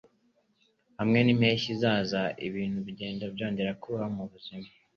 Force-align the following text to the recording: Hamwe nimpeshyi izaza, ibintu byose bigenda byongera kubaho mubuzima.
Hamwe 0.99 1.19
nimpeshyi 1.21 1.69
izaza, 1.75 2.21
ibintu 2.47 2.77
byose 2.79 2.85
bigenda 2.89 3.23
byongera 3.35 3.77
kubaho 3.81 4.09
mubuzima. 4.17 4.67